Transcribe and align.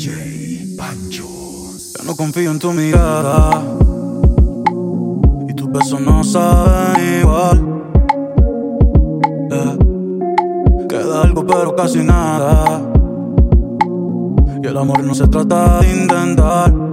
DJ 0.00 0.76
Pancho. 0.78 1.28
Ya 1.98 2.04
no 2.06 2.16
confío 2.16 2.50
en 2.50 2.58
tu 2.58 2.72
mirada. 2.72 3.62
Y 5.46 5.52
tus 5.52 5.70
besos 5.70 6.00
no 6.00 6.24
saben 6.24 7.20
igual. 7.20 7.82
Eh, 9.50 10.86
Queda 10.88 11.22
algo, 11.22 11.46
pero 11.46 11.76
casi 11.76 11.98
nada. 11.98 12.80
Y 14.62 14.66
el 14.66 14.78
amor 14.78 15.04
no 15.04 15.14
se 15.14 15.28
trata 15.28 15.80
de 15.80 15.92
intentar. 15.92 16.89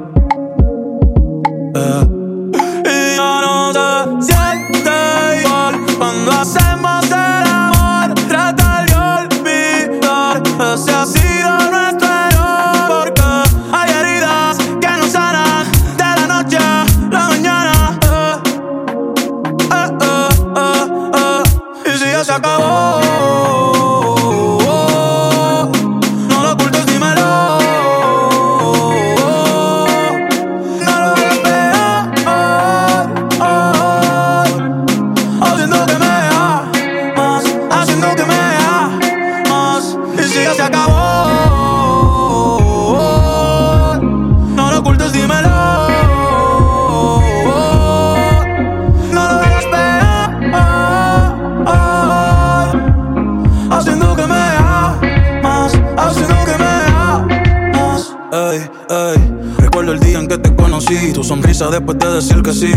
Tu 61.13 61.21
sonrisa 61.21 61.69
después 61.69 61.99
de 61.99 62.09
decir 62.13 62.41
que 62.41 62.53
sí. 62.53 62.71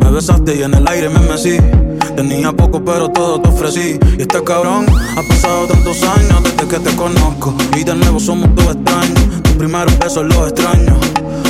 Me 0.00 0.10
besaste 0.10 0.56
y 0.56 0.62
en 0.62 0.72
el 0.72 0.88
aire 0.88 1.10
me 1.10 1.20
mecí. 1.20 1.58
Tenía 2.16 2.52
poco, 2.52 2.82
pero 2.82 3.10
todo 3.10 3.38
te 3.38 3.50
ofrecí. 3.50 3.98
Y 4.16 4.22
este 4.22 4.42
cabrón 4.42 4.86
ha 4.88 5.28
pasado 5.28 5.66
tantos 5.66 6.02
años 6.04 6.42
desde 6.42 6.68
que 6.68 6.78
te 6.78 6.96
conozco. 6.96 7.54
Y 7.76 7.84
de 7.84 7.94
nuevo 7.96 8.18
somos 8.18 8.48
dos 8.54 8.74
extraños. 8.74 9.42
Tus 9.42 9.52
primeros 9.54 9.98
besos 9.98 10.24
los 10.24 10.48
extraños. 10.48 10.96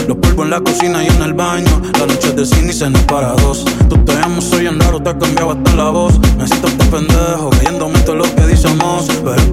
Los 0.08 0.16
polvos 0.16 0.46
en 0.46 0.50
la 0.50 0.60
cocina 0.60 1.04
y 1.04 1.06
en 1.06 1.22
el 1.22 1.32
baño. 1.32 1.80
La 2.00 2.06
noche 2.06 2.32
de 2.32 2.44
cine 2.44 2.70
y 2.70 2.72
cena 2.72 2.98
para 3.06 3.32
dos. 3.34 3.64
Tú 3.88 3.96
te 3.98 4.14
amo, 4.18 4.40
soy 4.40 4.62
bien 4.62 4.80
raro, 4.80 5.00
te 5.00 5.10
ha 5.10 5.18
cambiado 5.18 5.52
hasta 5.52 5.76
la 5.76 5.90
voz. 5.90 6.18
Me 6.36 6.48
siento 6.48 6.66
este 6.66 6.84
pendejo, 6.86 7.50
creyéndome 7.50 8.00
todo 8.00 8.16
lo 8.16 8.24
que 8.34 8.42
decimos. 8.42 9.06
Pero 9.22 9.43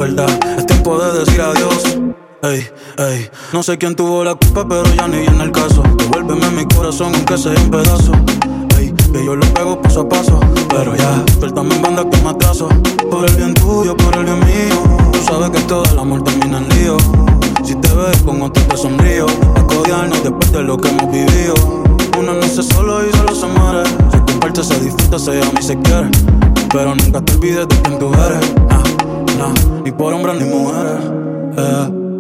Ey, 2.98 3.30
no 3.54 3.64
sé 3.64 3.78
quién 3.78 3.96
tuvo 3.96 4.24
la 4.24 4.36
culpa, 4.36 4.68
pero 4.68 4.84
ya 4.96 5.08
ni 5.08 5.20
viene 5.20 5.44
el 5.44 5.52
caso. 5.52 5.82
Devuélveme 5.98 6.50
mi 6.52 6.66
corazón, 6.66 7.14
aunque 7.16 7.38
sea 7.38 7.54
en 7.54 7.72
pedazos. 7.72 8.18
Ey, 8.78 8.94
que 9.14 9.26
yo 9.26 9.36
lo 9.36 9.46
pego 9.54 9.82
paso 9.82 10.02
a 10.02 10.10
paso. 10.10 10.40
Pero 10.70 10.96
ya, 10.96 11.24
suéltame 11.40 11.76
en 11.76 11.82
banda 11.82 12.10
que 12.10 12.18
me 12.22 12.30
atraso. 12.30 12.68
Por 13.10 13.30
el 13.30 13.36
bien 13.36 13.54
tuyo, 13.54 13.96
por 13.96 14.16
el 14.18 14.26
bien 14.26 14.40
mío. 14.40 14.84
Tú 15.14 15.20
sabes 15.24 15.52
que 15.52 15.60
todo 15.62 15.84
el 15.86 16.00
amor 16.00 16.24
termina 16.24 16.58
en 16.58 16.70
lío. 16.70 16.98
Si 17.64 17.76
te 17.76 17.94
ves 17.94 18.22
con 18.24 18.42
otro 18.42 18.62
te 18.64 18.76
sonrío. 18.76 19.26
A 19.56 19.66
codiarnos 19.68 20.22
después 20.24 20.52
de 20.52 20.64
lo 20.64 20.78
que 20.78 20.90
hemos 20.90 21.12
vivido. 21.12 21.54
Uno 22.20 22.34
no 22.34 22.44
se 22.44 22.62
solo 22.62 23.08
y 23.08 23.12
solo 23.16 23.36
se 23.36 23.48
muere. 23.48 23.90
Se 24.12 24.18
comparte, 24.20 24.64
se 24.64 24.80
disfruta, 24.80 25.18
se 25.18 25.42
ama 25.42 25.60
y 25.60 25.64
se 25.64 25.78
quiere. 25.80 26.10
Pero 26.74 26.96
nunca 26.96 27.22
te 27.22 27.34
olvides 27.36 27.68
de 27.68 27.82
quién 27.84 28.00
tú 28.00 28.12
eres. 28.14 28.54
Nah, 28.68 28.84
nah, 29.38 29.82
ni 29.84 29.92
por 29.92 30.14
hombres 30.14 30.42
ni 30.42 30.50
mujeres. 30.50 31.00
Eh. 31.58 32.11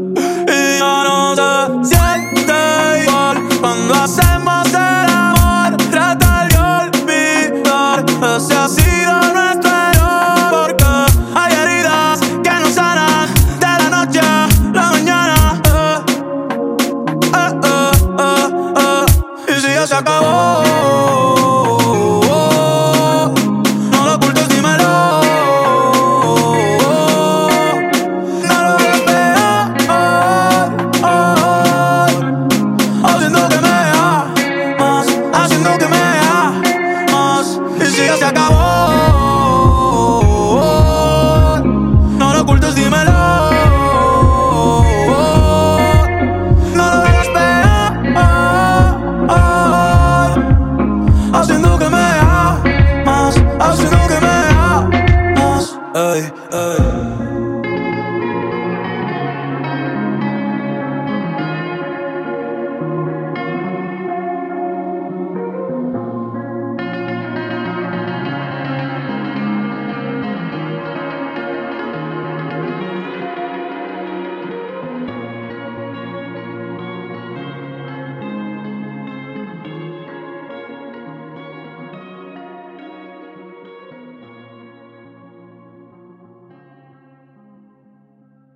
Se 19.87 19.95
acabó. 19.95 20.80